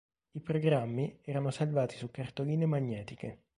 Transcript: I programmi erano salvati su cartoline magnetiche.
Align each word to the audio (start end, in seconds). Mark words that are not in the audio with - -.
I 0.31 0.39
programmi 0.41 1.19
erano 1.21 1.51
salvati 1.51 1.95
su 1.95 2.09
cartoline 2.09 2.65
magnetiche. 2.65 3.43